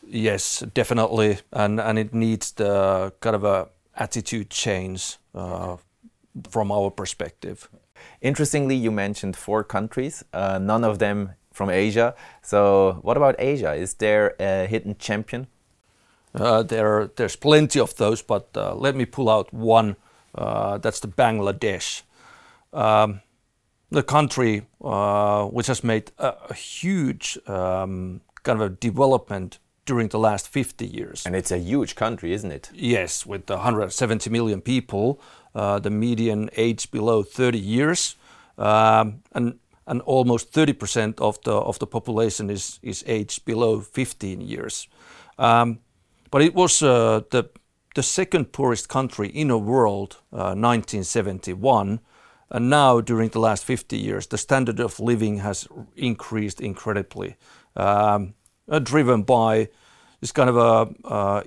Yes, 0.09 0.65
definitely. 0.75 1.39
And 1.51 1.81
and 1.81 1.99
it 1.99 2.13
needs 2.13 2.53
the 2.53 3.13
kind 3.21 3.37
of 3.37 3.45
a 3.45 3.67
attitude 3.95 4.51
change 4.51 5.19
from 6.51 6.73
our 6.73 6.91
perspective. 6.91 7.69
Interestingly, 8.21 8.77
you 8.77 8.93
mentioned 8.93 9.37
four 9.37 9.65
countries, 9.65 10.25
none 10.33 10.85
of 10.85 10.99
them 10.99 11.31
from 11.57 11.71
Asia. 11.71 12.15
So, 12.43 12.99
what 13.03 13.17
about 13.17 13.35
Asia? 13.39 13.73
Is 13.73 13.95
there 13.95 14.35
a 14.39 14.67
hidden 14.67 14.97
champion? 14.99 15.47
Uh, 16.35 16.63
there, 16.63 17.11
There's 17.17 17.37
plenty 17.37 17.81
of 17.81 17.97
those, 17.97 18.21
but 18.21 18.49
uh, 18.55 18.75
let 18.75 18.95
me 18.95 19.07
pull 19.07 19.31
out 19.31 19.53
one. 19.55 19.97
Uh, 20.35 20.77
that's 20.79 21.01
the 21.01 21.09
Bangladesh. 21.09 22.03
Um, 22.75 23.23
the 23.91 24.03
country 24.03 24.67
which 25.51 25.69
has 25.69 25.83
made 25.83 26.13
a 26.19 26.53
huge 26.55 27.39
um, 27.47 28.21
kind 28.43 28.61
of 28.61 28.67
a 28.67 28.75
development 28.75 29.59
during 29.87 30.09
the 30.09 30.19
last 30.19 30.49
50 30.49 30.85
years. 30.85 31.25
And 31.25 31.35
it's 31.35 31.53
a 31.53 31.59
huge 31.59 31.95
country, 31.95 32.33
isn't 32.33 32.51
it? 32.51 32.71
Yes, 32.75 33.25
with 33.25 33.49
170 33.49 34.29
million 34.31 34.61
people, 34.61 35.21
the 35.55 35.91
median 35.91 36.51
age 36.57 36.91
below 36.91 37.23
30 37.23 37.59
years, 37.59 38.17
um, 38.59 39.23
and 39.33 39.59
almost 40.05 40.53
30% 40.53 41.21
of 41.21 41.79
the 41.79 41.87
population 41.87 42.51
is 42.51 43.05
aged 43.07 43.45
below 43.45 43.81
15 43.81 44.41
years. 44.41 44.89
Um, 45.39 45.81
but 46.31 46.43
it 46.43 46.55
was 46.55 46.83
uh, 46.83 47.21
the 47.31 48.03
second 48.03 48.53
poorest 48.53 48.89
country 48.89 49.29
in 49.29 49.49
the 49.49 49.59
world, 49.59 50.19
uh, 50.33 50.55
1971, 50.55 52.01
and 52.51 52.71
now 52.71 53.01
during 53.01 53.31
the 53.31 53.41
last 53.41 53.65
50 53.65 53.97
years, 53.97 54.27
the 54.27 54.39
standard 54.39 54.81
of 54.81 55.01
living 55.01 55.39
has 55.39 55.67
increased 55.97 56.61
incredibly, 56.61 57.37
um, 57.75 58.35
uh, 58.69 58.79
driven 58.79 59.23
by 59.23 59.69
this 60.21 60.33
kind 60.33 60.49
of 60.49 60.57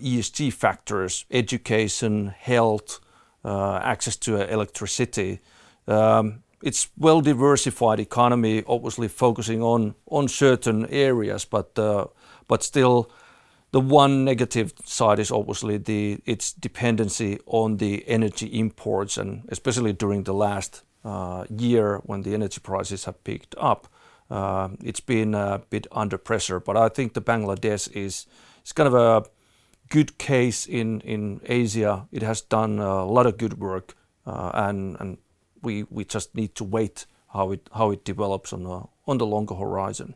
ESG 0.01 0.51
factors, 0.53 1.25
education, 1.31 2.27
health, 2.27 2.99
access 3.43 4.15
to 4.17 4.51
electricity. 4.51 5.39
Um, 5.87 6.43
It's 6.61 6.89
well-diversified 6.97 7.99
economy, 7.99 8.63
obviously 8.67 9.07
focusing 9.07 9.63
on 9.63 10.27
certain 10.27 10.85
areas, 10.87 11.47
uh, 11.53 12.05
but 12.47 12.63
still 12.63 13.09
the 13.71 13.79
one 13.79 14.25
negative 14.25 14.73
side 14.83 15.19
is 15.19 15.31
obviously 15.31 15.75
its 16.25 16.51
dependency 16.51 17.39
on 17.45 17.77
the 17.77 18.03
energy 18.07 18.47
imports, 18.47 19.17
and 19.17 19.43
especially 19.49 19.93
during 19.93 20.23
the 20.23 20.33
last 20.33 20.83
uh, 21.05 21.45
year 21.49 22.01
when 22.05 22.23
the 22.23 22.33
energy 22.33 22.59
prices 22.59 23.05
have 23.05 23.23
picked 23.23 23.55
up, 23.57 23.87
uh, 24.29 24.69
it's 24.83 24.99
been 24.99 25.33
a 25.35 25.61
bit 25.69 25.87
under 25.91 26.17
pressure. 26.17 26.59
But 26.59 26.75
I 26.75 26.89
think 26.89 27.13
the 27.13 27.21
Bangladesh 27.21 27.89
is 27.95 28.25
kind 28.73 28.87
of 28.87 28.95
a 28.95 29.23
good 29.89 30.17
case 30.17 30.65
in 30.65 31.39
Asia. 31.45 32.07
It 32.11 32.21
has 32.21 32.41
done 32.41 32.79
a 32.79 33.05
lot 33.05 33.25
of 33.25 33.37
good 33.37 33.59
work, 33.59 33.95
and 34.25 35.17
we 35.61 36.05
just 36.05 36.35
need 36.35 36.55
to 36.55 36.63
wait 36.63 37.05
how 37.33 37.51
it 37.51 38.05
develops 38.05 38.53
on 38.53 38.63
the 39.17 39.25
longer 39.25 39.55
horizon. 39.55 40.15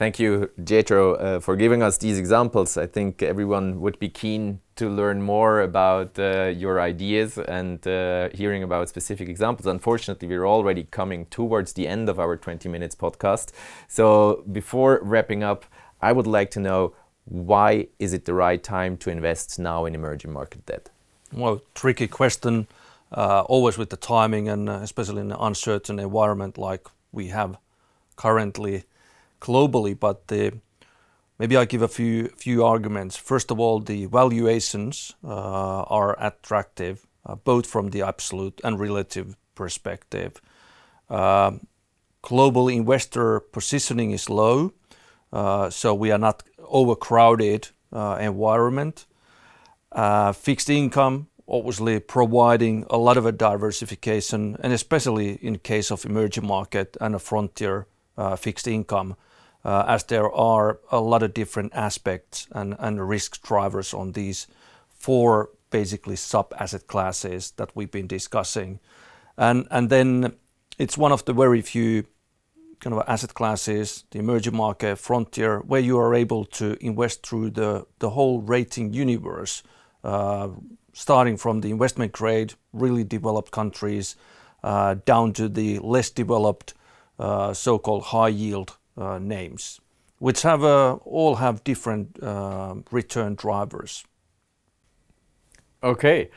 Thank 0.00 0.18
you, 0.18 0.50
Jetro, 0.58 1.22
uh, 1.22 1.40
for 1.40 1.56
giving 1.56 1.82
us 1.82 1.98
these 1.98 2.18
examples. 2.18 2.78
I 2.78 2.86
think 2.86 3.22
everyone 3.22 3.82
would 3.82 3.98
be 3.98 4.08
keen 4.08 4.60
to 4.76 4.88
learn 4.88 5.20
more 5.20 5.60
about 5.60 6.18
uh, 6.18 6.46
your 6.46 6.80
ideas 6.80 7.36
and 7.36 7.86
uh, 7.86 8.30
hearing 8.32 8.62
about 8.62 8.88
specific 8.88 9.28
examples. 9.28 9.66
Unfortunately, 9.66 10.26
we're 10.26 10.46
already 10.46 10.84
coming 10.84 11.26
towards 11.26 11.74
the 11.74 11.86
end 11.86 12.08
of 12.08 12.18
our 12.18 12.38
20 12.38 12.66
minutes 12.66 12.94
podcast. 12.94 13.52
So 13.88 14.42
before 14.50 15.00
wrapping 15.02 15.42
up, 15.42 15.66
I 16.00 16.12
would 16.12 16.26
like 16.26 16.50
to 16.52 16.60
know 16.60 16.94
why 17.26 17.88
is 17.98 18.14
it 18.14 18.24
the 18.24 18.32
right 18.32 18.62
time 18.62 18.96
to 18.96 19.10
invest 19.10 19.58
now 19.58 19.84
in 19.84 19.94
emerging 19.94 20.32
market 20.32 20.64
debt? 20.64 20.88
Well, 21.30 21.60
tricky 21.74 22.08
question, 22.08 22.68
Uh, 23.12 23.40
always 23.48 23.76
with 23.76 23.90
the 23.90 23.96
timing 23.96 24.48
and 24.48 24.68
uh, 24.68 24.74
especially 24.82 25.20
in 25.20 25.32
an 25.32 25.36
uncertain 25.40 25.98
environment 25.98 26.56
like 26.56 26.86
we 27.10 27.26
have 27.26 27.58
currently 28.14 28.84
globally. 29.40 29.98
But 29.98 30.22
uh, 30.30 30.52
maybe 31.36 31.56
I 31.56 31.64
give 31.64 31.82
a 31.82 31.88
few 31.88 32.64
arguments. 32.64 33.16
First 33.16 33.50
of 33.50 33.58
all, 33.58 33.80
the 33.80 34.06
valuations 34.06 35.16
are 35.24 36.16
attractive, 36.20 37.04
both 37.42 37.66
from 37.66 37.90
the 37.90 38.02
absolute 38.02 38.60
and 38.62 38.78
relative 38.78 39.36
perspective. 39.56 40.40
Um, 41.08 41.66
global 42.22 42.68
investor 42.68 43.40
positioning 43.40 44.12
is 44.12 44.30
low, 44.30 44.72
so 45.70 45.94
we 45.94 46.12
are 46.12 46.18
not 46.18 46.44
overcrowded 46.58 47.70
environment. 47.92 49.06
Fixed 50.34 50.70
income 50.70 51.26
obviously 51.50 52.00
providing 52.00 52.86
a 52.90 52.96
lot 52.96 53.16
of 53.16 53.26
a 53.26 53.32
diversification, 53.32 54.56
and 54.62 54.72
especially 54.72 55.38
in 55.42 55.58
case 55.58 55.90
of 55.90 56.04
emerging 56.04 56.46
market 56.46 56.96
and 57.00 57.14
a 57.14 57.18
frontier 57.18 57.86
uh, 58.16 58.36
fixed 58.36 58.68
income, 58.68 59.16
uh, 59.64 59.84
as 59.86 60.04
there 60.04 60.32
are 60.32 60.78
a 60.90 61.00
lot 61.00 61.22
of 61.22 61.34
different 61.34 61.74
aspects 61.74 62.48
and 62.52 63.08
risk 63.08 63.42
drivers 63.42 63.94
on 63.94 64.12
these 64.12 64.46
four 64.88 65.50
basically 65.70 66.16
sub-asset 66.16 66.86
classes 66.86 67.52
that 67.52 67.70
we've 67.74 67.90
been 67.90 68.06
discussing. 68.06 68.78
And 69.36 69.66
and 69.70 69.90
then 69.90 70.32
it's 70.78 70.98
one 70.98 71.12
of 71.12 71.24
the 71.24 71.32
very 71.32 71.62
few 71.62 72.04
kind 72.80 72.94
of 72.94 73.04
asset 73.06 73.34
classes, 73.34 74.04
the 74.10 74.18
emerging 74.18 74.56
market 74.56 74.98
frontier, 74.98 75.60
where 75.60 75.80
you 75.80 75.98
are 75.98 76.14
able 76.14 76.44
to 76.44 76.76
invest 76.80 77.26
through 77.26 77.50
the 77.50 78.10
whole 78.10 78.40
rating 78.40 78.94
universe, 78.94 79.62
uh, 80.02 80.48
starting 80.92 81.36
from 81.36 81.60
the 81.60 81.70
investment 81.70 82.12
grade, 82.12 82.54
really 82.72 83.04
developed 83.04 83.50
countries, 83.50 84.16
uh, 84.62 84.96
down 85.04 85.32
to 85.32 85.48
the 85.48 85.78
less 85.78 86.10
developed, 86.10 86.74
uh, 87.18 87.52
so-called 87.52 88.04
high 88.04 88.28
yield 88.28 88.76
uh, 88.96 89.18
names, 89.18 89.80
which 90.18 90.44
all 90.44 91.36
have 91.36 91.64
different 91.64 92.22
um, 92.22 92.84
return 92.90 93.34
drivers. 93.34 94.04
Okay. 95.82 96.30